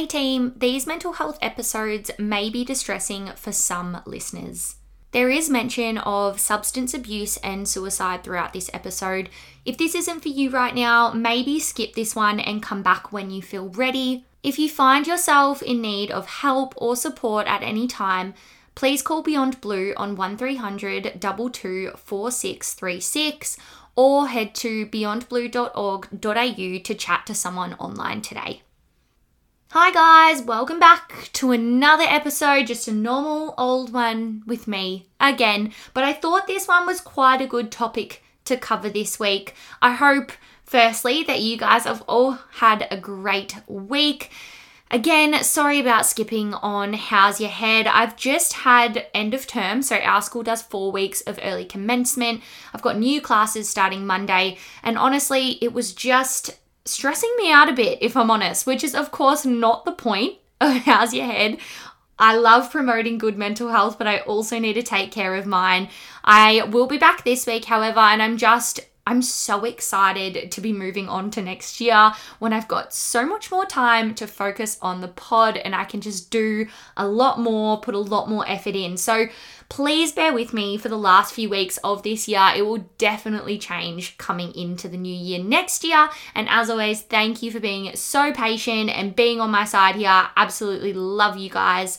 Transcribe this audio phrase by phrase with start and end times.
[0.00, 4.76] Hey team, these mental health episodes may be distressing for some listeners.
[5.12, 9.28] There is mention of substance abuse and suicide throughout this episode.
[9.66, 13.30] If this isn't for you right now, maybe skip this one and come back when
[13.30, 14.24] you feel ready.
[14.42, 18.32] If you find yourself in need of help or support at any time,
[18.74, 23.58] please call Beyond Blue on 1300 22 4636
[23.96, 28.62] or head to beyondblue.org.au to chat to someone online today.
[29.72, 35.72] Hi, guys, welcome back to another episode, just a normal old one with me again.
[35.94, 39.54] But I thought this one was quite a good topic to cover this week.
[39.80, 40.32] I hope,
[40.64, 44.32] firstly, that you guys have all had a great week.
[44.90, 47.86] Again, sorry about skipping on How's Your Head.
[47.86, 52.42] I've just had end of term, so our school does four weeks of early commencement.
[52.74, 57.74] I've got new classes starting Monday, and honestly, it was just stressing me out a
[57.74, 61.58] bit, if I'm honest, which is, of course, not the point of How's Your Head.
[62.18, 65.88] I love promoting good mental health, but I also need to take care of mine.
[66.22, 70.72] I will be back this week, however, and I'm just I'm so excited to be
[70.72, 75.00] moving on to next year when I've got so much more time to focus on
[75.00, 76.66] the pod and I can just do
[76.96, 78.96] a lot more, put a lot more effort in.
[78.96, 79.26] So
[79.70, 82.50] please bear with me for the last few weeks of this year.
[82.54, 86.10] It will definitely change coming into the new year next year.
[86.34, 90.28] And as always, thank you for being so patient and being on my side here.
[90.36, 91.98] Absolutely love you guys.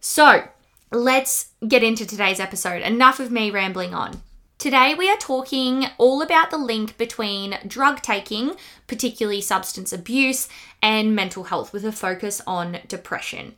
[0.00, 0.44] So,
[0.92, 2.82] let's get into today's episode.
[2.82, 4.22] Enough of me rambling on.
[4.56, 8.54] Today, we are talking all about the link between drug taking,
[8.86, 10.48] particularly substance abuse,
[10.80, 13.56] and mental health with a focus on depression.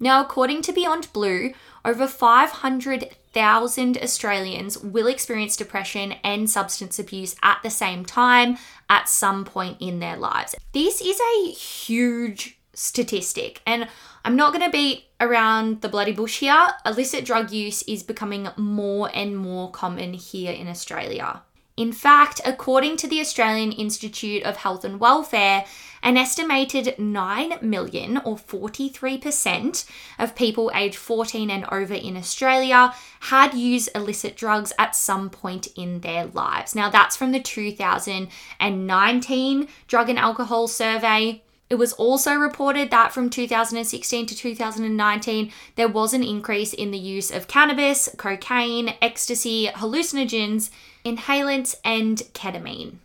[0.00, 1.52] Now, according to Beyond Blue,
[1.84, 8.58] over 500,000 Australians will experience depression and substance abuse at the same time
[8.88, 10.54] at some point in their lives.
[10.72, 13.88] This is a huge statistic, and
[14.24, 16.68] I'm not going to beat around the bloody bush here.
[16.86, 21.42] Illicit drug use is becoming more and more common here in Australia.
[21.76, 25.64] In fact, according to the Australian Institute of Health and Welfare,
[26.02, 29.84] an estimated 9 million or 43%
[30.18, 35.68] of people aged 14 and over in Australia had used illicit drugs at some point
[35.76, 36.74] in their lives.
[36.74, 41.42] Now, that's from the 2019 Drug and Alcohol Survey.
[41.70, 46.98] It was also reported that from 2016 to 2019, there was an increase in the
[46.98, 50.70] use of cannabis, cocaine, ecstasy, hallucinogens,
[51.04, 53.00] inhalants, and ketamine.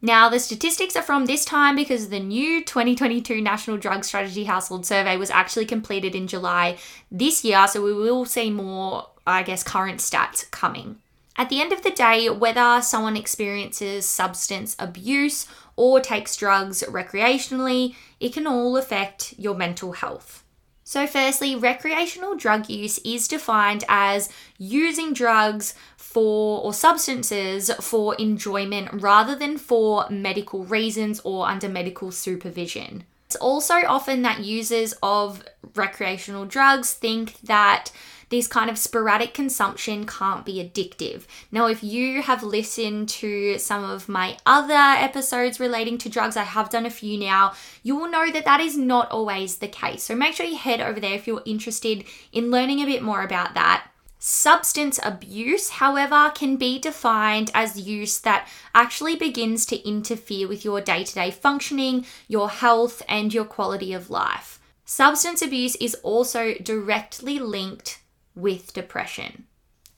[0.00, 4.86] Now, the statistics are from this time because the new 2022 National Drug Strategy Household
[4.86, 6.78] Survey was actually completed in July
[7.10, 10.98] this year, so we will see more, I guess, current stats coming.
[11.36, 17.96] At the end of the day, whether someone experiences substance abuse or takes drugs recreationally,
[18.20, 20.44] it can all affect your mental health.
[20.84, 25.74] So, firstly, recreational drug use is defined as using drugs
[26.18, 33.04] for or substances for enjoyment rather than for medical reasons or under medical supervision.
[33.26, 35.44] It's also often that users of
[35.76, 37.92] recreational drugs think that
[38.30, 41.22] this kind of sporadic consumption can't be addictive.
[41.52, 46.42] Now, if you have listened to some of my other episodes relating to drugs, I
[46.42, 47.52] have done a few now,
[47.84, 50.02] you will know that that is not always the case.
[50.02, 52.02] So make sure you head over there if you're interested
[52.32, 53.86] in learning a bit more about that.
[54.20, 60.80] Substance abuse, however, can be defined as use that actually begins to interfere with your
[60.80, 64.58] day to day functioning, your health, and your quality of life.
[64.84, 68.00] Substance abuse is also directly linked
[68.34, 69.44] with depression.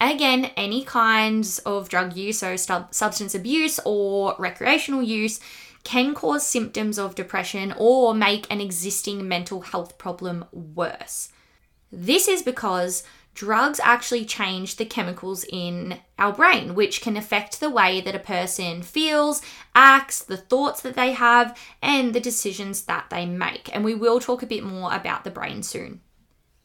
[0.01, 5.41] Again, any kinds of drug use, so substance abuse or recreational use,
[5.85, 11.31] can cause symptoms of depression or make an existing mental health problem worse.
[11.93, 13.03] This is because
[13.35, 18.21] drugs actually change the chemicals in our brain, which can affect the way that a
[18.21, 19.43] person feels,
[19.75, 23.75] acts, the thoughts that they have, and the decisions that they make.
[23.75, 26.01] And we will talk a bit more about the brain soon.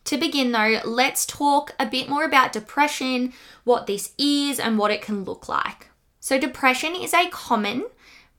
[0.06, 3.34] To begin, though, let's talk a bit more about depression,
[3.64, 5.90] what this is, and what it can look like.
[6.20, 7.86] So, depression is a common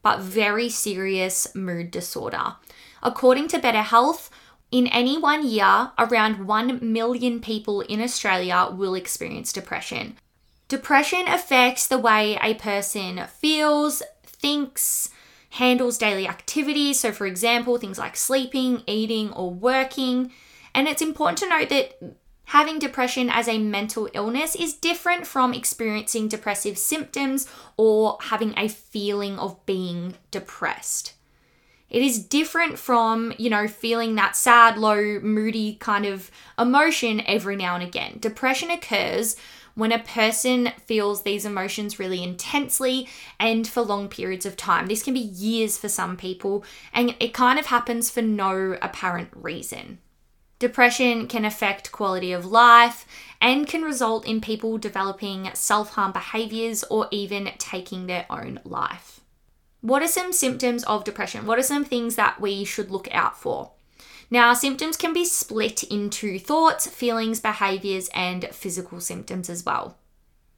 [0.03, 2.55] but very serious mood disorder.
[3.03, 4.31] According to Better Health,
[4.71, 10.17] in any one year, around 1 million people in Australia will experience depression.
[10.69, 15.11] Depression affects the way a person feels, thinks,
[15.51, 17.01] handles daily activities.
[17.01, 20.33] So, for example, things like sleeping, eating, or working.
[20.75, 21.99] And it's important to note that
[22.47, 28.69] having depression as a mental illness is different from experiencing depressive symptoms or having a
[28.69, 31.13] feeling of being depressed.
[31.89, 37.57] It is different from, you know, feeling that sad, low, moody kind of emotion every
[37.57, 38.19] now and again.
[38.21, 39.37] Depression occurs
[39.77, 44.87] when a person feels these emotions really intensely and for long periods of time.
[44.87, 49.29] This can be years for some people, and it kind of happens for no apparent
[49.35, 49.99] reason.
[50.59, 53.07] Depression can affect quality of life
[53.43, 59.21] and can result in people developing self harm behaviors or even taking their own life.
[59.87, 61.47] What are some symptoms of depression?
[61.47, 63.71] What are some things that we should look out for?
[64.33, 69.97] Now, symptoms can be split into thoughts, feelings, behaviors, and physical symptoms as well.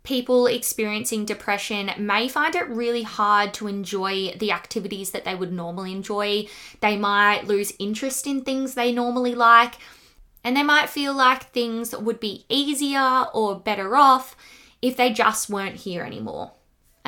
[0.03, 5.53] People experiencing depression may find it really hard to enjoy the activities that they would
[5.53, 6.47] normally enjoy.
[6.81, 9.75] They might lose interest in things they normally like,
[10.43, 14.35] and they might feel like things would be easier or better off
[14.81, 16.53] if they just weren't here anymore.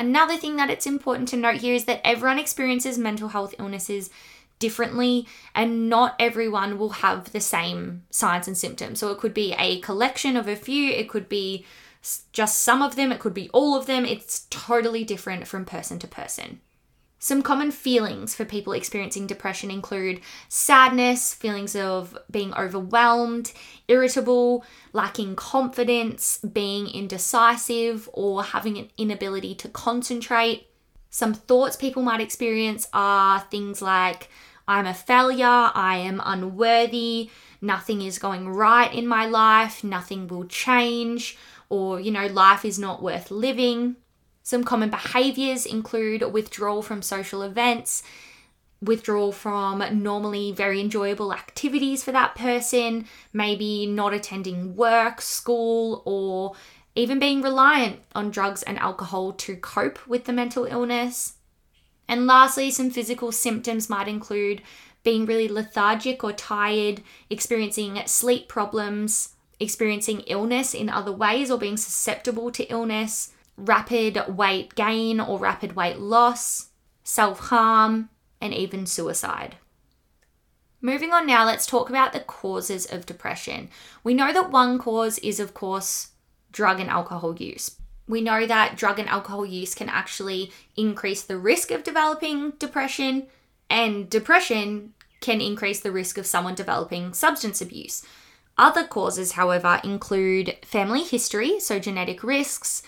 [0.01, 4.09] Another thing that it's important to note here is that everyone experiences mental health illnesses
[4.57, 8.99] differently, and not everyone will have the same signs and symptoms.
[8.99, 11.67] So it could be a collection of a few, it could be
[12.33, 14.03] just some of them, it could be all of them.
[14.03, 16.61] It's totally different from person to person.
[17.23, 23.51] Some common feelings for people experiencing depression include sadness, feelings of being overwhelmed,
[23.87, 30.67] irritable, lacking confidence, being indecisive, or having an inability to concentrate.
[31.11, 34.29] Some thoughts people might experience are things like
[34.67, 37.29] I'm a failure, I am unworthy,
[37.61, 41.37] nothing is going right in my life, nothing will change,
[41.69, 43.97] or, you know, life is not worth living.
[44.43, 48.03] Some common behaviors include withdrawal from social events,
[48.81, 56.55] withdrawal from normally very enjoyable activities for that person, maybe not attending work, school, or
[56.95, 61.35] even being reliant on drugs and alcohol to cope with the mental illness.
[62.07, 64.61] And lastly, some physical symptoms might include
[65.03, 71.77] being really lethargic or tired, experiencing sleep problems, experiencing illness in other ways, or being
[71.77, 76.69] susceptible to illness, rapid weight gain or rapid weight loss,
[77.03, 78.09] self harm,
[78.39, 79.55] and even suicide.
[80.81, 83.69] Moving on now, let's talk about the causes of depression.
[84.03, 86.09] We know that one cause is, of course,
[86.51, 87.77] drug and alcohol use
[88.11, 93.27] we know that drug and alcohol use can actually increase the risk of developing depression,
[93.69, 98.03] and depression can increase the risk of someone developing substance abuse.
[98.57, 102.83] Other causes, however, include family history, so genetic risks,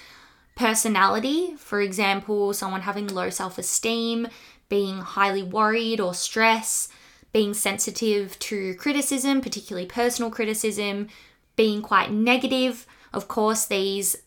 [0.56, 4.28] personality, for example, someone having low self esteem,
[4.70, 6.92] being highly worried or stressed,
[7.32, 11.08] being sensitive to criticism, particularly personal criticism,
[11.56, 12.86] being quite negative.
[13.14, 14.18] Of course, these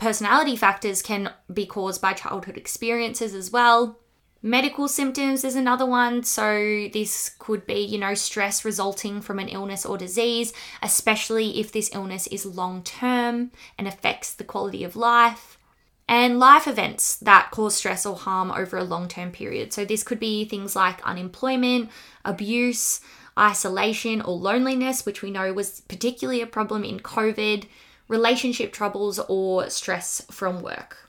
[0.00, 3.98] Personality factors can be caused by childhood experiences as well.
[4.40, 6.22] Medical symptoms is another one.
[6.22, 11.70] So, this could be, you know, stress resulting from an illness or disease, especially if
[11.70, 15.58] this illness is long term and affects the quality of life.
[16.10, 19.72] And life events that cause stress or harm over a long term period.
[19.72, 21.88] So, this could be things like unemployment,
[22.24, 23.00] abuse,
[23.38, 27.66] isolation, or loneliness, which we know was particularly a problem in COVID
[28.08, 31.08] relationship troubles, or stress from work.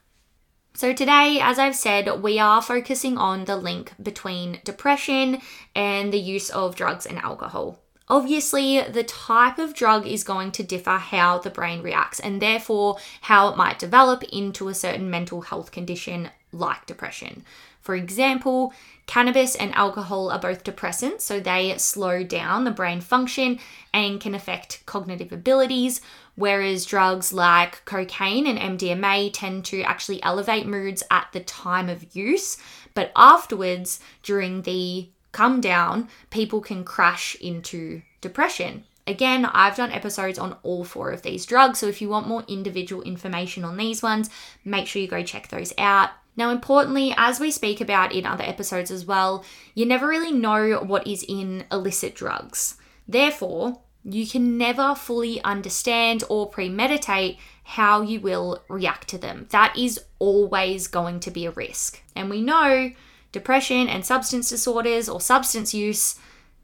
[0.76, 5.42] So, today, as I've said, we are focusing on the link between depression
[5.76, 7.80] and the use of drugs and alcohol.
[8.12, 12.98] Obviously, the type of drug is going to differ how the brain reacts and therefore
[13.22, 17.46] how it might develop into a certain mental health condition like depression.
[17.80, 18.74] For example,
[19.06, 23.60] cannabis and alcohol are both depressants, so they slow down the brain function
[23.94, 26.02] and can affect cognitive abilities,
[26.36, 32.14] whereas drugs like cocaine and MDMA tend to actually elevate moods at the time of
[32.14, 32.58] use,
[32.94, 38.86] but afterwards, during the come down, people can crash into depression.
[39.08, 42.44] Again, I've done episodes on all four of these drugs, so if you want more
[42.48, 44.30] individual information on these ones,
[44.64, 46.12] make sure you go check those out.
[46.38, 50.80] Now, importantly, as we speak about in other episodes as well, you never really know
[50.80, 52.76] what is in illicit drugs.
[53.08, 59.48] Therefore, you can never fully understand or premeditate how you will react to them.
[59.50, 62.02] That is always going to be a risk.
[62.16, 62.92] And we know
[63.32, 66.16] depression and substance disorders or substance use,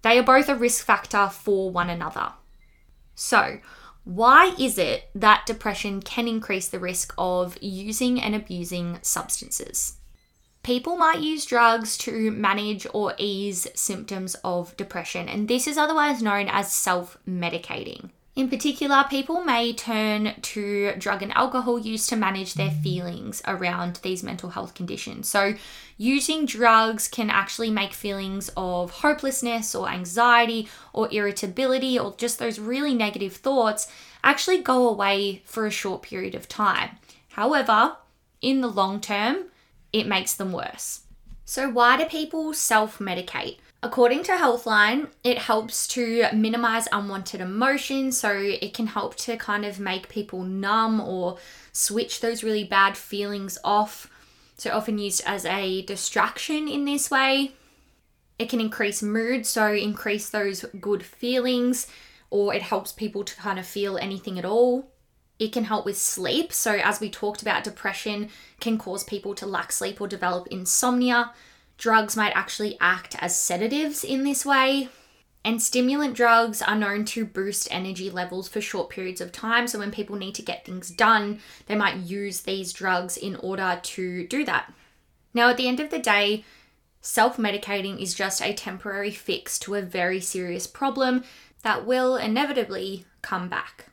[0.01, 2.33] they are both a risk factor for one another.
[3.15, 3.59] So,
[4.03, 9.97] why is it that depression can increase the risk of using and abusing substances?
[10.63, 16.21] People might use drugs to manage or ease symptoms of depression, and this is otherwise
[16.21, 18.11] known as self medicating.
[18.37, 22.83] In particular, people may turn to drug and alcohol use to manage their mm.
[22.83, 25.27] feelings around these mental health conditions.
[25.27, 25.55] So,
[25.97, 32.59] using drugs can actually make feelings of hopelessness or anxiety or irritability or just those
[32.59, 33.91] really negative thoughts
[34.23, 36.91] actually go away for a short period of time.
[37.29, 37.97] However,
[38.39, 39.45] in the long term,
[39.91, 41.01] it makes them worse.
[41.43, 43.57] So, why do people self medicate?
[43.87, 49.63] According to Healthline, it helps to minimize unwanted emotions, so it can help to kind
[49.63, 51.37] of make people numb or
[51.71, 54.11] switch those really bad feelings off.
[54.57, 57.53] So, often used as a distraction in this way.
[58.37, 61.87] It can increase mood, so increase those good feelings,
[62.29, 64.91] or it helps people to kind of feel anything at all.
[65.39, 66.51] It can help with sleep.
[66.51, 71.31] So, as we talked about, depression can cause people to lack sleep or develop insomnia.
[71.77, 74.89] Drugs might actually act as sedatives in this way.
[75.45, 79.67] And stimulant drugs are known to boost energy levels for short periods of time.
[79.67, 83.79] So, when people need to get things done, they might use these drugs in order
[83.81, 84.73] to do that.
[85.33, 86.43] Now, at the end of the day,
[86.99, 91.23] self medicating is just a temporary fix to a very serious problem
[91.61, 93.85] that will inevitably come back.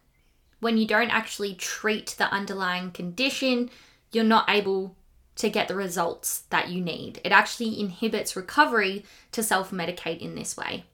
[0.59, 3.71] When you don't actually treat the underlying condition,
[4.11, 4.97] you're not able
[5.37, 7.21] to get the results that you need.
[7.25, 10.85] It actually inhibits recovery to self medicate in this way.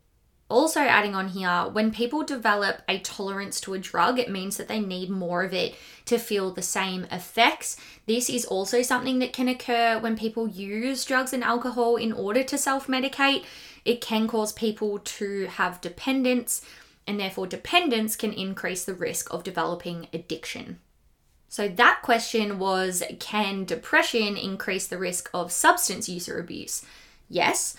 [0.51, 4.67] Also, adding on here, when people develop a tolerance to a drug, it means that
[4.67, 7.77] they need more of it to feel the same effects.
[8.07, 12.43] This is also something that can occur when people use drugs and alcohol in order
[12.43, 13.45] to self medicate.
[13.85, 16.63] It can cause people to have dependence,
[17.07, 20.81] and therefore, dependence can increase the risk of developing addiction.
[21.51, 26.87] So that question was Can depression increase the risk of substance use or abuse?
[27.29, 27.77] Yes.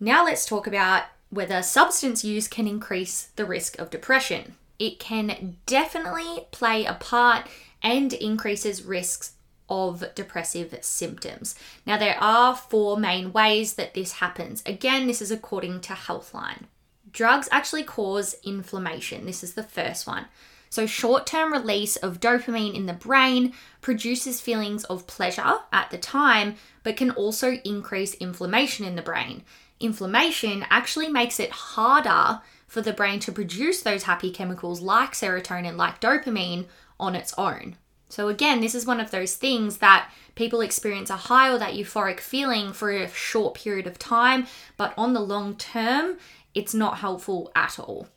[0.00, 4.54] Now let's talk about whether substance use can increase the risk of depression.
[4.78, 7.46] It can definitely play a part
[7.82, 9.32] and increases risks
[9.68, 11.54] of depressive symptoms.
[11.84, 14.62] Now, there are four main ways that this happens.
[14.64, 16.64] Again, this is according to Healthline.
[17.10, 19.26] Drugs actually cause inflammation.
[19.26, 20.26] This is the first one.
[20.76, 25.96] So, short term release of dopamine in the brain produces feelings of pleasure at the
[25.96, 29.42] time, but can also increase inflammation in the brain.
[29.80, 35.76] Inflammation actually makes it harder for the brain to produce those happy chemicals like serotonin,
[35.76, 36.66] like dopamine,
[37.00, 37.78] on its own.
[38.10, 41.72] So, again, this is one of those things that people experience a high or that
[41.72, 46.18] euphoric feeling for a short period of time, but on the long term,
[46.54, 48.08] it's not helpful at all.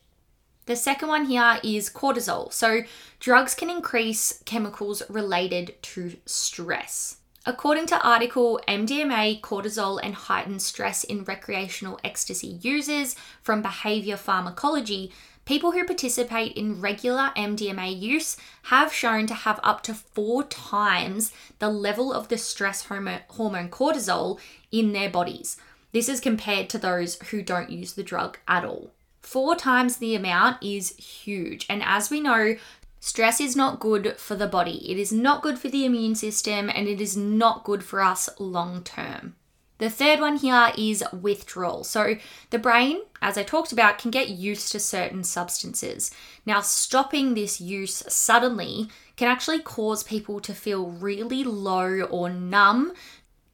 [0.70, 2.52] The second one here is cortisol.
[2.52, 2.82] So,
[3.18, 7.16] drugs can increase chemicals related to stress.
[7.44, 15.10] According to article MDMA, cortisol and heightened stress in recreational ecstasy users from Behavior Pharmacology,
[15.44, 18.36] people who participate in regular MDMA use
[18.66, 24.38] have shown to have up to 4 times the level of the stress hormone cortisol
[24.70, 25.56] in their bodies.
[25.90, 28.92] This is compared to those who don't use the drug at all.
[29.20, 31.66] Four times the amount is huge.
[31.68, 32.56] And as we know,
[33.00, 34.90] stress is not good for the body.
[34.90, 38.28] It is not good for the immune system and it is not good for us
[38.38, 39.36] long term.
[39.80, 41.84] The third one here is withdrawal.
[41.84, 42.16] So,
[42.50, 46.10] the brain, as I talked about, can get used to certain substances.
[46.44, 52.92] Now, stopping this use suddenly can actually cause people to feel really low or numb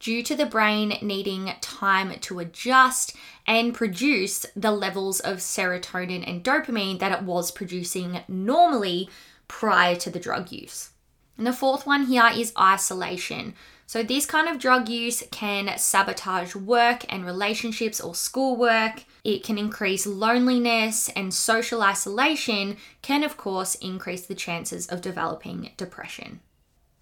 [0.00, 6.42] due to the brain needing time to adjust and produce the levels of serotonin and
[6.44, 9.08] dopamine that it was producing normally
[9.48, 10.90] prior to the drug use.
[11.38, 13.54] And the fourth one here is isolation.
[13.88, 19.04] So, this kind of drug use can sabotage work and relationships or schoolwork.
[19.22, 25.70] It can increase loneliness, and social isolation can, of course, increase the chances of developing
[25.76, 26.40] depression.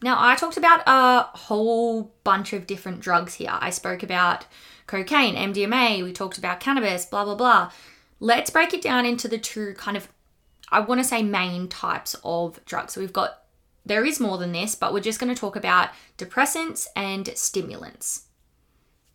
[0.05, 3.57] Now, I talked about a whole bunch of different drugs here.
[3.59, 4.45] I spoke about
[4.87, 7.73] cocaine, MDMA, we talked about cannabis, blah, blah, blah.
[8.21, 10.09] Let's break it down into the two kind of,
[10.71, 12.93] I want to say, main types of drugs.
[12.93, 13.45] So we've got,
[13.87, 18.25] there is more than this, but we're just going to talk about depressants and stimulants.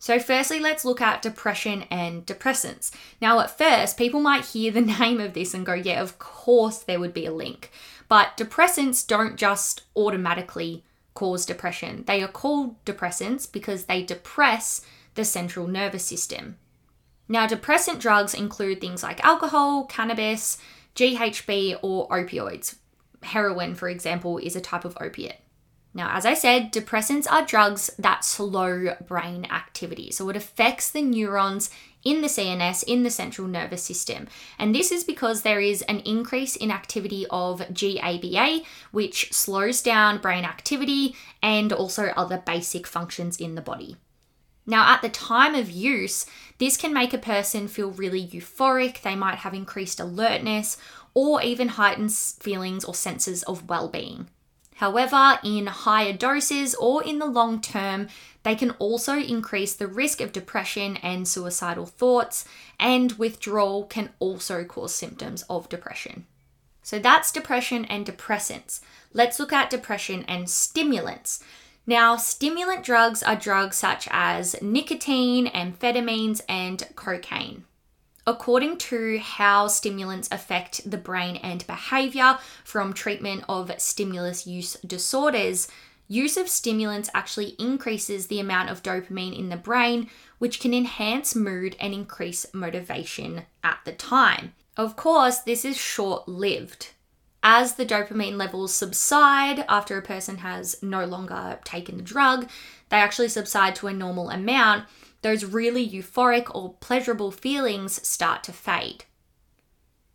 [0.00, 2.90] So, firstly, let's look at depression and depressants.
[3.20, 6.78] Now, at first, people might hear the name of this and go, yeah, of course
[6.78, 7.70] there would be a link.
[8.10, 12.02] But depressants don't just automatically cause depression.
[12.08, 14.82] They are called depressants because they depress
[15.14, 16.56] the central nervous system.
[17.28, 20.58] Now, depressant drugs include things like alcohol, cannabis,
[20.96, 22.74] GHB, or opioids.
[23.22, 25.38] Heroin, for example, is a type of opiate.
[25.92, 30.10] Now, as I said, depressants are drugs that slow brain activity.
[30.12, 31.70] So it affects the neurons
[32.04, 34.28] in the CNS, in the central nervous system.
[34.58, 38.60] And this is because there is an increase in activity of GABA,
[38.92, 43.96] which slows down brain activity and also other basic functions in the body.
[44.66, 46.26] Now, at the time of use,
[46.58, 50.76] this can make a person feel really euphoric, they might have increased alertness,
[51.12, 54.28] or even heightened feelings or senses of well being.
[54.80, 58.08] However, in higher doses or in the long term,
[58.44, 62.46] they can also increase the risk of depression and suicidal thoughts,
[62.78, 66.24] and withdrawal can also cause symptoms of depression.
[66.82, 68.80] So that's depression and depressants.
[69.12, 71.44] Let's look at depression and stimulants.
[71.86, 77.64] Now, stimulant drugs are drugs such as nicotine, amphetamines, and cocaine.
[78.30, 85.66] According to how stimulants affect the brain and behavior from treatment of stimulus use disorders,
[86.06, 90.08] use of stimulants actually increases the amount of dopamine in the brain,
[90.38, 94.54] which can enhance mood and increase motivation at the time.
[94.76, 96.90] Of course, this is short lived.
[97.42, 102.48] As the dopamine levels subside after a person has no longer taken the drug,
[102.90, 104.84] they actually subside to a normal amount
[105.22, 109.04] those really euphoric or pleasurable feelings start to fade.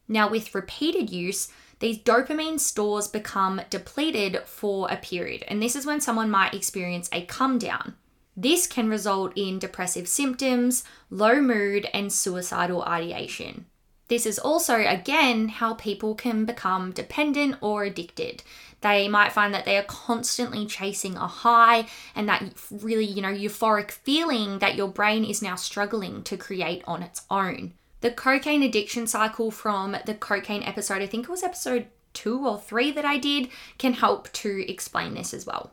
[0.07, 5.85] Now, with repeated use, these dopamine stores become depleted for a period, and this is
[5.85, 7.95] when someone might experience a come down.
[8.38, 13.65] This can result in depressive symptoms, low mood, and suicidal ideation.
[14.07, 18.43] This is also, again, how people can become dependent or addicted.
[18.86, 23.34] They might find that they are constantly chasing a high and that really, you know,
[23.34, 27.74] euphoric feeling that your brain is now struggling to create on its own.
[28.01, 32.59] The cocaine addiction cycle from the cocaine episode, I think it was episode two or
[32.59, 35.72] three that I did, can help to explain this as well.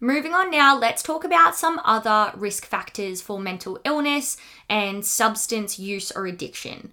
[0.00, 4.36] Moving on now, let's talk about some other risk factors for mental illness
[4.68, 6.92] and substance use or addiction.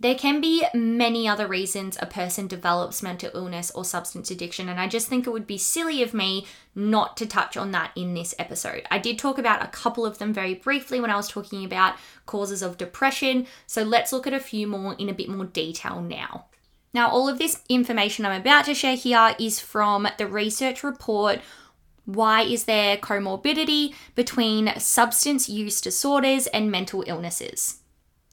[0.00, 4.80] There can be many other reasons a person develops mental illness or substance addiction, and
[4.80, 8.14] I just think it would be silly of me not to touch on that in
[8.14, 8.86] this episode.
[8.90, 11.96] I did talk about a couple of them very briefly when I was talking about
[12.24, 16.00] causes of depression, so let's look at a few more in a bit more detail
[16.00, 16.46] now.
[16.94, 21.40] Now, all of this information I'm about to share here is from the research report
[22.06, 27.79] why is there comorbidity between substance use disorders and mental illnesses?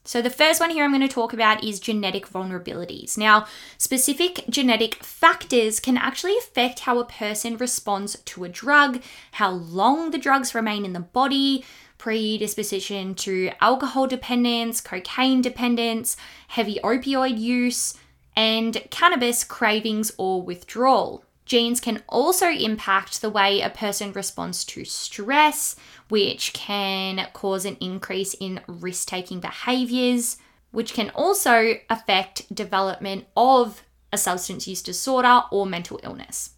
[0.07, 3.17] So, the first one here I'm going to talk about is genetic vulnerabilities.
[3.17, 3.45] Now,
[3.77, 9.01] specific genetic factors can actually affect how a person responds to a drug,
[9.33, 11.65] how long the drugs remain in the body,
[11.97, 16.15] predisposition to alcohol dependence, cocaine dependence,
[16.47, 17.95] heavy opioid use,
[18.33, 21.25] and cannabis cravings or withdrawal.
[21.47, 25.77] Genes can also impact the way a person responds to stress,
[26.09, 30.37] which can cause an increase in risk taking behaviors,
[30.71, 33.81] which can also affect development of
[34.11, 36.51] a substance use disorder or mental illness.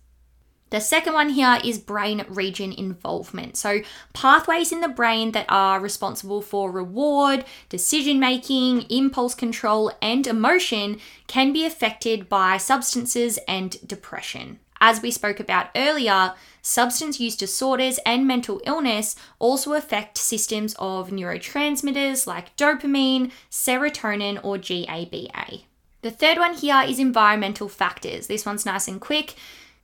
[0.72, 3.58] The second one here is brain region involvement.
[3.58, 3.82] So,
[4.14, 11.00] pathways in the brain that are responsible for reward, decision making, impulse control, and emotion
[11.28, 14.60] can be affected by substances and depression.
[14.82, 21.10] As we spoke about earlier, substance use disorders and mental illness also affect systems of
[21.10, 25.64] neurotransmitters like dopamine, serotonin, or GABA.
[26.02, 28.28] The third one here is environmental factors.
[28.28, 29.36] This one's nice and quick.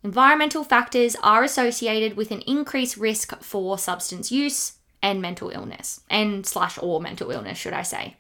[0.02, 6.46] Environmental factors are associated with an increased risk for substance use and mental illness, and
[6.46, 8.16] slash or mental illness, should I say.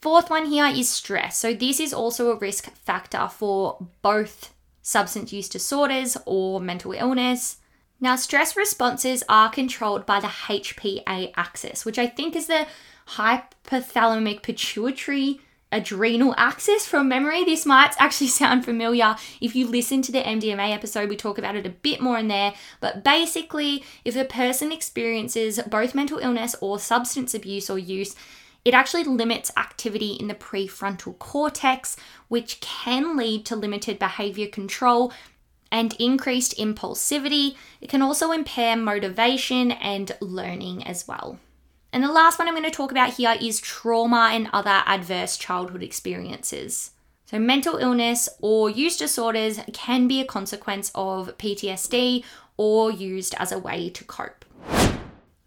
[0.00, 1.36] Fourth one here is stress.
[1.36, 4.52] So, this is also a risk factor for both
[4.86, 7.56] substance use disorders, or mental illness.
[8.00, 12.68] Now, stress responses are controlled by the HPA axis, which I think is the
[13.08, 15.40] hypothalamic pituitary
[15.72, 17.42] adrenal axis from memory.
[17.42, 19.16] This might actually sound familiar.
[19.40, 22.28] If you listen to the MDMA episode, we talk about it a bit more in
[22.28, 22.54] there.
[22.78, 28.14] But basically, if a person experiences both mental illness or substance abuse or use,
[28.66, 35.12] it actually limits activity in the prefrontal cortex, which can lead to limited behavior control
[35.70, 37.54] and increased impulsivity.
[37.80, 41.38] It can also impair motivation and learning as well.
[41.92, 45.36] And the last one I'm going to talk about here is trauma and other adverse
[45.36, 46.90] childhood experiences.
[47.26, 52.24] So, mental illness or use disorders can be a consequence of PTSD
[52.56, 54.44] or used as a way to cope.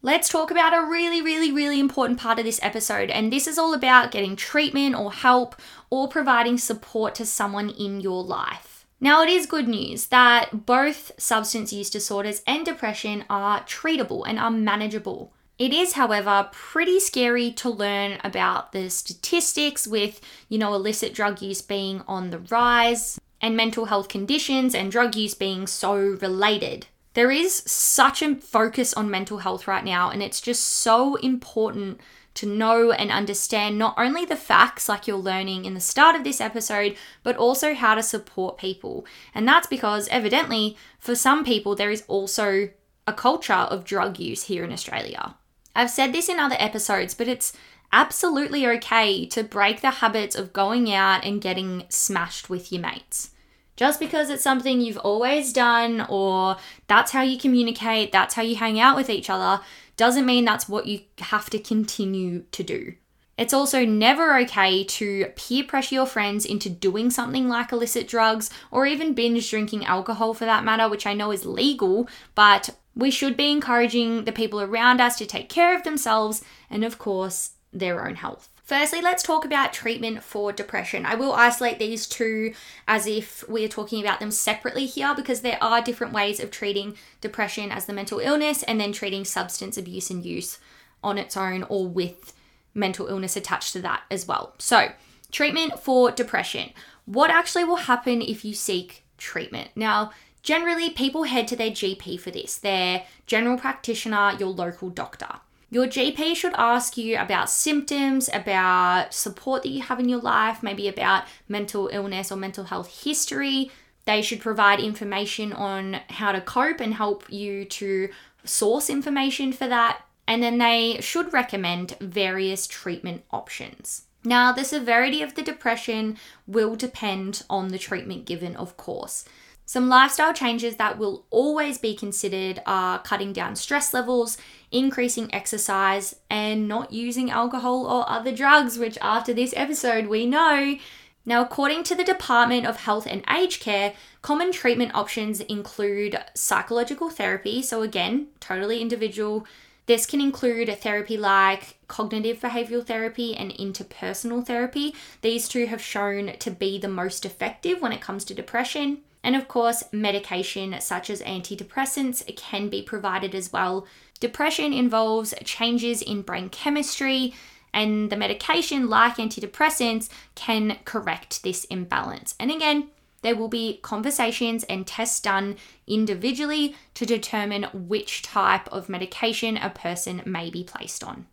[0.01, 3.57] Let's talk about a really, really, really important part of this episode, and this is
[3.57, 5.57] all about getting treatment or help
[5.89, 8.85] or providing support to someone in your life.
[9.01, 14.39] Now, it is good news that both substance use disorders and depression are treatable and
[14.39, 15.33] are manageable.
[15.57, 21.41] It is, however, pretty scary to learn about the statistics with, you know, illicit drug
[21.41, 26.87] use being on the rise and mental health conditions and drug use being so related.
[27.13, 31.99] There is such a focus on mental health right now, and it's just so important
[32.35, 36.23] to know and understand not only the facts like you're learning in the start of
[36.23, 39.05] this episode, but also how to support people.
[39.33, 42.69] And that's because, evidently, for some people, there is also
[43.07, 45.35] a culture of drug use here in Australia.
[45.75, 47.53] I've said this in other episodes, but it's
[47.91, 53.31] absolutely okay to break the habits of going out and getting smashed with your mates.
[53.79, 58.57] Just because it's something you've always done or that's how you communicate, that's how you
[58.57, 59.63] hang out with each other,
[59.95, 62.95] doesn't mean that's what you have to continue to do.
[63.37, 68.49] It's also never okay to peer pressure your friends into doing something like illicit drugs
[68.69, 73.09] or even binge drinking alcohol for that matter, which I know is legal, but we
[73.09, 77.51] should be encouraging the people around us to take care of themselves and, of course,
[77.71, 78.49] their own health.
[78.69, 81.03] Firstly, let's talk about treatment for depression.
[81.03, 82.53] I will isolate these two
[82.87, 86.51] as if we are talking about them separately here because there are different ways of
[86.51, 90.59] treating depression as the mental illness and then treating substance abuse and use
[91.03, 92.31] on its own or with
[92.75, 94.53] mental illness attached to that as well.
[94.59, 94.91] So,
[95.31, 96.69] treatment for depression.
[97.05, 99.71] What actually will happen if you seek treatment?
[99.75, 100.11] Now,
[100.43, 105.39] generally, people head to their GP for this, their general practitioner, your local doctor.
[105.71, 110.63] Your GP should ask you about symptoms, about support that you have in your life,
[110.63, 113.71] maybe about mental illness or mental health history.
[114.05, 118.09] They should provide information on how to cope and help you to
[118.43, 120.01] source information for that.
[120.27, 124.03] And then they should recommend various treatment options.
[124.23, 129.25] Now, the severity of the depression will depend on the treatment given, of course.
[129.65, 134.35] Some lifestyle changes that will always be considered are cutting down stress levels,
[134.71, 140.77] increasing exercise, and not using alcohol or other drugs, which after this episode we know.
[141.25, 147.09] Now, according to the Department of Health and Aged Care, common treatment options include psychological
[147.09, 149.45] therapy, so again, totally individual.
[149.85, 154.95] This can include a therapy like cognitive behavioral therapy and interpersonal therapy.
[155.21, 158.99] These two have shown to be the most effective when it comes to depression.
[159.23, 163.85] And of course, medication such as antidepressants can be provided as well.
[164.19, 167.33] Depression involves changes in brain chemistry,
[167.73, 172.35] and the medication, like antidepressants, can correct this imbalance.
[172.39, 172.89] And again,
[173.21, 179.69] there will be conversations and tests done individually to determine which type of medication a
[179.69, 181.27] person may be placed on.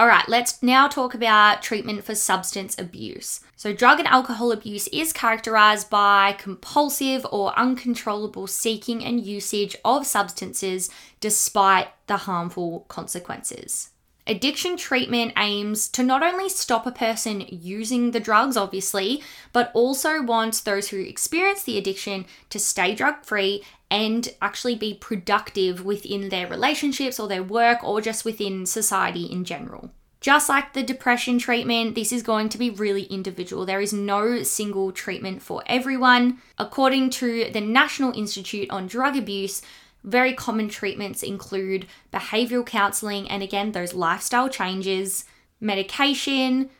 [0.00, 3.40] All right, let's now talk about treatment for substance abuse.
[3.54, 10.06] So, drug and alcohol abuse is characterized by compulsive or uncontrollable seeking and usage of
[10.06, 10.88] substances
[11.20, 13.89] despite the harmful consequences.
[14.26, 20.22] Addiction treatment aims to not only stop a person using the drugs, obviously, but also
[20.22, 26.28] wants those who experience the addiction to stay drug free and actually be productive within
[26.28, 29.90] their relationships or their work or just within society in general.
[30.20, 33.64] Just like the depression treatment, this is going to be really individual.
[33.64, 36.38] There is no single treatment for everyone.
[36.58, 39.62] According to the National Institute on Drug Abuse,
[40.02, 45.24] very common treatments include behavioral counseling and again, those lifestyle changes,
[45.60, 46.70] medication,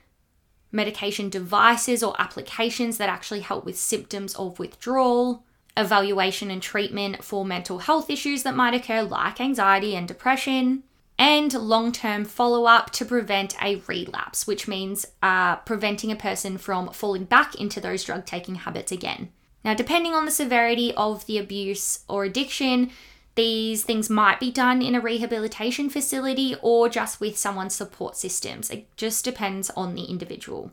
[0.73, 5.45] medication devices or applications that actually help with symptoms of withdrawal,
[5.77, 10.83] evaluation and treatment for mental health issues that might occur, like anxiety and depression,
[11.19, 16.57] and long term follow up to prevent a relapse, which means uh, preventing a person
[16.57, 19.31] from falling back into those drug taking habits again.
[19.63, 22.91] Now, depending on the severity of the abuse or addiction,
[23.35, 28.71] these things might be done in a rehabilitation facility or just with someone's support systems.
[28.71, 30.73] It just depends on the individual.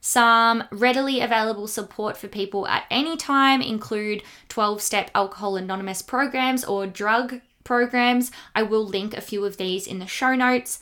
[0.00, 6.64] Some readily available support for people at any time include 12 step Alcohol Anonymous programs
[6.64, 8.30] or drug programs.
[8.54, 10.78] I will link a few of these in the show notes.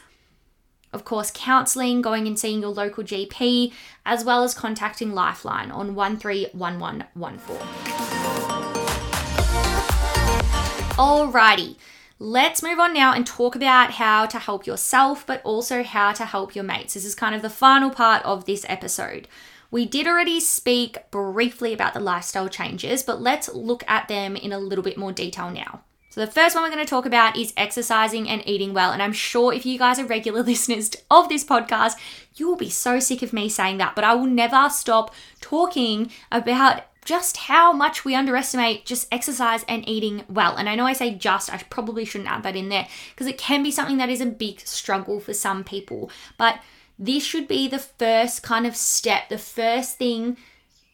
[0.92, 3.72] Of course, counselling, going and seeing your local GP,
[4.06, 8.03] as well as contacting Lifeline on 131114.
[10.96, 11.74] Alrighty,
[12.20, 16.24] let's move on now and talk about how to help yourself, but also how to
[16.24, 16.94] help your mates.
[16.94, 19.26] This is kind of the final part of this episode.
[19.72, 24.52] We did already speak briefly about the lifestyle changes, but let's look at them in
[24.52, 25.82] a little bit more detail now.
[26.10, 28.92] So, the first one we're going to talk about is exercising and eating well.
[28.92, 31.94] And I'm sure if you guys are regular listeners of this podcast,
[32.36, 36.12] you will be so sick of me saying that, but I will never stop talking
[36.30, 40.56] about just how much we underestimate just exercise and eating well.
[40.56, 43.38] And I know I say just, I probably shouldn't add that in there because it
[43.38, 46.10] can be something that is a big struggle for some people.
[46.38, 46.60] But
[46.98, 50.36] this should be the first kind of step, the first thing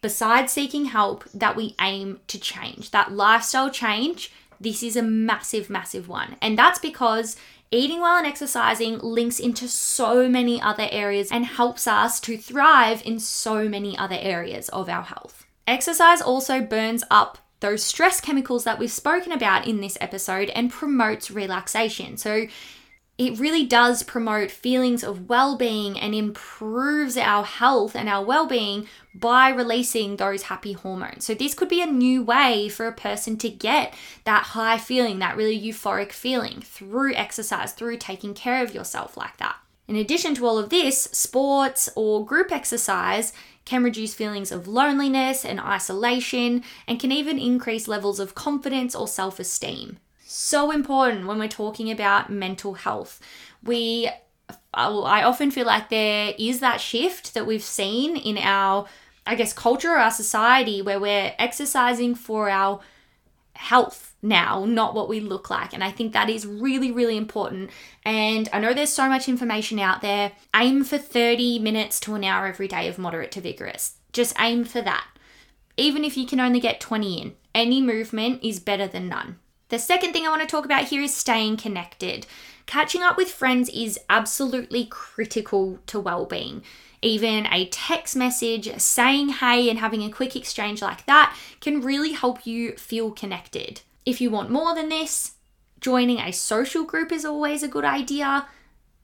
[0.02, 2.90] besides seeking help that we aim to change.
[2.90, 6.36] That lifestyle change this is a massive, massive one.
[6.42, 7.36] And that's because
[7.70, 13.02] eating well and exercising links into so many other areas and helps us to thrive
[13.06, 15.39] in so many other areas of our health.
[15.70, 20.68] Exercise also burns up those stress chemicals that we've spoken about in this episode and
[20.68, 22.16] promotes relaxation.
[22.16, 22.48] So
[23.18, 28.48] it really does promote feelings of well being and improves our health and our well
[28.48, 31.24] being by releasing those happy hormones.
[31.24, 35.20] So, this could be a new way for a person to get that high feeling,
[35.20, 39.54] that really euphoric feeling through exercise, through taking care of yourself like that.
[39.87, 43.33] In addition to all of this, sports or group exercise
[43.70, 49.09] can reduce feelings of loneliness and isolation and can even increase levels of confidence or
[49.09, 49.98] self esteem
[50.30, 53.20] so important when we're talking about mental health.
[53.64, 54.09] We
[54.72, 58.87] I often feel like there is that shift that we've seen in our
[59.26, 62.80] I guess culture or our society where we're exercising for our
[63.54, 65.72] health now, not what we look like.
[65.72, 67.70] And I think that is really, really important.
[68.04, 70.33] And I know there's so much information out there.
[70.54, 73.96] Aim for 30 minutes to an hour every day of moderate to vigorous.
[74.12, 75.06] Just aim for that.
[75.76, 79.38] Even if you can only get 20 in, any movement is better than none.
[79.70, 82.26] The second thing I want to talk about here is staying connected.
[82.66, 86.62] Catching up with friends is absolutely critical to well-being.
[87.02, 92.12] Even a text message saying hey and having a quick exchange like that can really
[92.12, 93.80] help you feel connected.
[94.10, 95.34] If you want more than this,
[95.80, 98.48] joining a social group is always a good idea.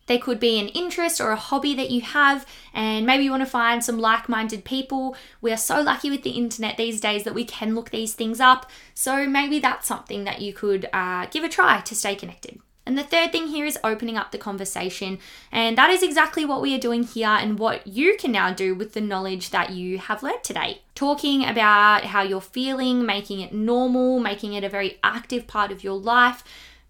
[0.06, 3.44] There could be an interest or a hobby that you have, and maybe you want
[3.44, 5.16] to find some like minded people.
[5.40, 8.40] We are so lucky with the internet these days that we can look these things
[8.40, 8.68] up.
[8.94, 12.58] So maybe that's something that you could uh, give a try to stay connected.
[12.87, 15.18] And the third thing here is opening up the conversation.
[15.51, 18.75] And that is exactly what we are doing here and what you can now do
[18.77, 20.83] with the knowledge that you have learned today.
[20.94, 25.83] Talking about how you're feeling, making it normal, making it a very active part of
[25.83, 26.44] your life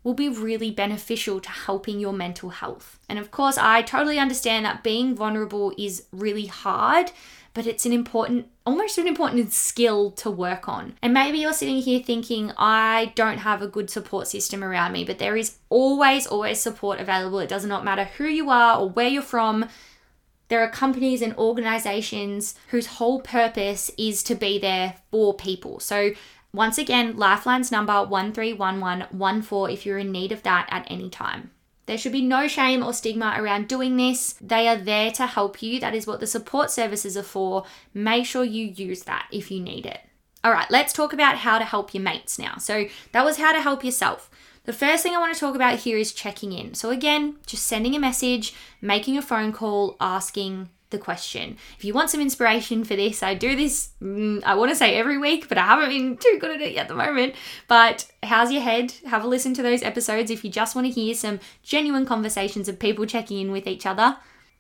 [0.04, 3.00] will be really beneficial to helping your mental health.
[3.08, 7.10] And of course, I totally understand that being vulnerable is really hard,
[7.54, 10.94] but it's an important, almost an important skill to work on.
[11.00, 15.04] And maybe you're sitting here thinking, I don't have a good support system around me,
[15.04, 17.38] but there is always, always support available.
[17.38, 19.68] It does not matter who you are or where you're from.
[20.48, 25.80] There are companies and organizations whose whole purpose is to be there for people.
[25.80, 26.10] So
[26.52, 31.50] once again, Lifeline's number 131114 if you're in need of that at any time.
[31.86, 34.34] There should be no shame or stigma around doing this.
[34.40, 35.80] They are there to help you.
[35.80, 37.64] That is what the support services are for.
[37.94, 40.00] Make sure you use that if you need it.
[40.42, 42.56] All right, let's talk about how to help your mates now.
[42.58, 44.30] So, that was how to help yourself.
[44.64, 46.74] The first thing I want to talk about here is checking in.
[46.74, 51.56] So, again, just sending a message, making a phone call, asking the question.
[51.78, 54.94] If you want some inspiration for this, I do this, mm, I want to say
[54.94, 57.34] every week, but I haven't been too good at it yet at the moment.
[57.68, 58.94] But how's your head?
[59.06, 62.68] Have a listen to those episodes if you just want to hear some genuine conversations
[62.68, 64.16] of people checking in with each other.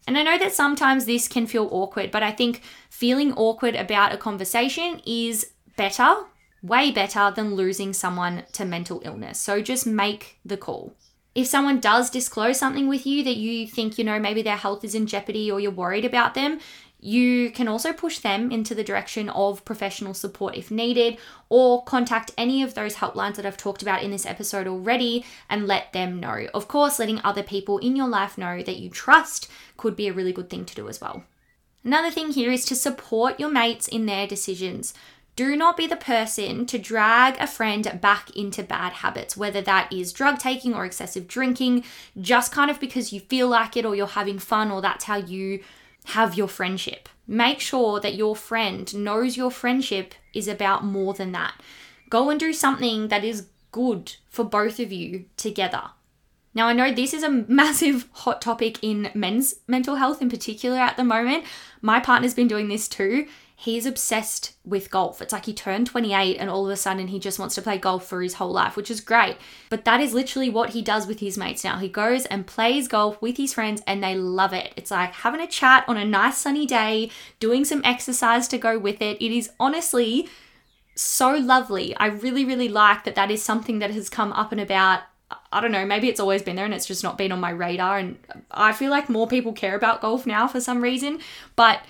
[0.06, 4.12] And I know that sometimes this can feel awkward, but I think feeling awkward about
[4.12, 6.24] a conversation is better,
[6.62, 9.40] way better than losing someone to mental illness.
[9.40, 10.94] So just make the call
[11.36, 14.82] if someone does disclose something with you that you think, you know, maybe their health
[14.82, 16.60] is in jeopardy or you're worried about them,
[16.98, 21.18] you can also push them into the direction of professional support if needed,
[21.50, 25.66] or contact any of those helplines that I've talked about in this episode already and
[25.66, 26.46] let them know.
[26.54, 29.46] Of course, letting other people in your life know that you trust
[29.76, 31.24] could be a really good thing to do as well.
[31.84, 34.94] Another thing here is to support your mates in their decisions.
[35.36, 39.92] Do not be the person to drag a friend back into bad habits, whether that
[39.92, 41.84] is drug taking or excessive drinking,
[42.18, 45.16] just kind of because you feel like it or you're having fun or that's how
[45.16, 45.62] you
[46.06, 47.10] have your friendship.
[47.26, 51.60] Make sure that your friend knows your friendship is about more than that.
[52.08, 55.90] Go and do something that is good for both of you together.
[56.54, 60.78] Now, I know this is a massive hot topic in men's mental health in particular
[60.78, 61.44] at the moment.
[61.82, 63.26] My partner's been doing this too
[63.58, 65.22] he's obsessed with golf.
[65.22, 67.78] It's like he turned 28 and all of a sudden he just wants to play
[67.78, 69.38] golf for his whole life, which is great.
[69.70, 71.78] But that is literally what he does with his mates now.
[71.78, 74.74] He goes and plays golf with his friends and they love it.
[74.76, 78.78] It's like having a chat on a nice sunny day, doing some exercise to go
[78.78, 79.16] with it.
[79.24, 80.28] It is honestly
[80.94, 81.96] so lovely.
[81.96, 85.00] I really, really like that that is something that has come up and about
[85.50, 87.50] I don't know, maybe it's always been there and it's just not been on my
[87.50, 87.98] radar.
[87.98, 88.16] And
[88.50, 91.18] I feel like more people care about golf now for some reason.
[91.56, 91.80] But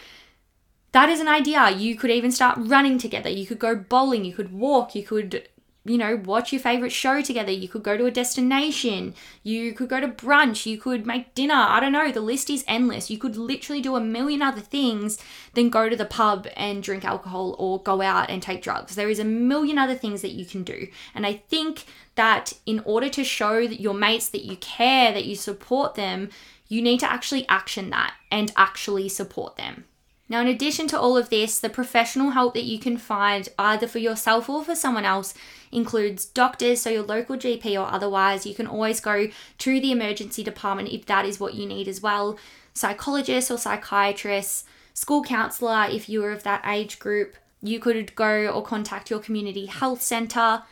[0.96, 1.68] that is an idea.
[1.72, 3.28] You could even start running together.
[3.28, 4.24] You could go bowling.
[4.24, 4.94] You could walk.
[4.94, 5.46] You could,
[5.84, 7.50] you know, watch your favorite show together.
[7.50, 9.14] You could go to a destination.
[9.42, 10.64] You could go to brunch.
[10.64, 11.54] You could make dinner.
[11.54, 12.10] I don't know.
[12.10, 13.10] The list is endless.
[13.10, 15.18] You could literally do a million other things
[15.52, 18.94] than go to the pub and drink alcohol or go out and take drugs.
[18.94, 20.88] There is a million other things that you can do.
[21.14, 25.26] And I think that in order to show that your mates that you care, that
[25.26, 26.30] you support them,
[26.68, 29.84] you need to actually action that and actually support them.
[30.28, 33.86] Now, in addition to all of this, the professional help that you can find either
[33.86, 35.34] for yourself or for someone else
[35.70, 38.44] includes doctors, so your local GP or otherwise.
[38.44, 42.00] You can always go to the emergency department if that is what you need as
[42.00, 42.38] well,
[42.74, 47.36] psychologists or psychiatrists, school counsellor if you are of that age group.
[47.62, 50.62] You could go or contact your community health centre.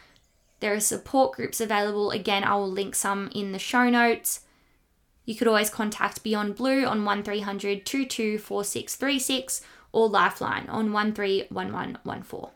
[0.58, 2.10] There are support groups available.
[2.10, 4.40] Again, I will link some in the show notes.
[5.24, 12.50] You could always contact Beyond Blue on 1300 224636 or Lifeline on 131114.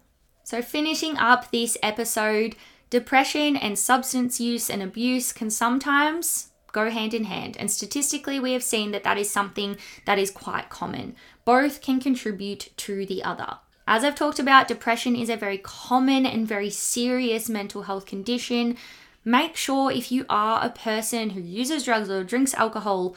[0.44, 2.56] So, finishing up this episode,
[2.90, 7.56] depression and substance use and abuse can sometimes go hand in hand.
[7.58, 9.76] And statistically, we have seen that that is something
[10.06, 11.16] that is quite common.
[11.44, 13.58] Both can contribute to the other.
[13.86, 18.76] As I've talked about, depression is a very common and very serious mental health condition
[19.28, 23.14] Make sure if you are a person who uses drugs or drinks alcohol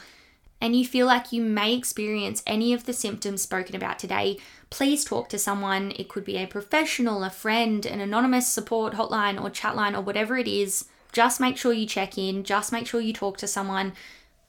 [0.60, 4.36] and you feel like you may experience any of the symptoms spoken about today,
[4.68, 5.94] please talk to someone.
[5.96, 10.02] It could be a professional, a friend, an anonymous support hotline or chat line or
[10.02, 10.84] whatever it is.
[11.12, 13.94] Just make sure you check in, just make sure you talk to someone.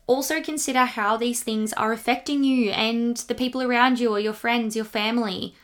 [0.05, 4.33] Also, consider how these things are affecting you and the people around you or your
[4.33, 5.55] friends, your family.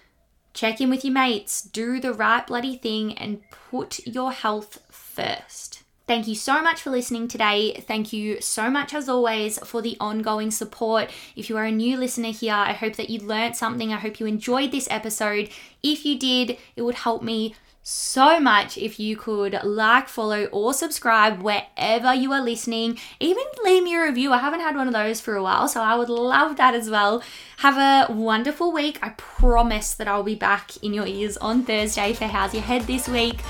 [0.53, 5.78] Check in with your mates, do the right bloody thing, and put your health first.
[6.09, 7.83] Thank you so much for listening today.
[7.87, 11.11] Thank you so much, as always, for the ongoing support.
[11.35, 13.93] If you are a new listener here, I hope that you learned something.
[13.93, 15.51] I hope you enjoyed this episode.
[15.83, 20.73] If you did, it would help me so much if you could like, follow, or
[20.73, 22.97] subscribe wherever you are listening.
[23.19, 24.33] Even leave me a review.
[24.33, 26.89] I haven't had one of those for a while, so I would love that as
[26.89, 27.21] well.
[27.57, 28.97] Have a wonderful week.
[29.03, 32.87] I promise that I'll be back in your ears on Thursday for How's Your Head
[32.87, 33.41] this week.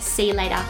[0.00, 0.64] See you later.